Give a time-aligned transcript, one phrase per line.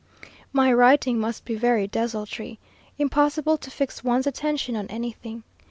[0.51, 2.57] My writing must be very desultory.
[2.97, 5.43] Impossible to fix one's attention on anything.